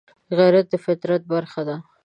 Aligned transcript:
غیرت 0.37 0.65
د 0.71 0.75
فطرت 0.85 1.21
برخه 1.33 1.61
ده 1.67 1.75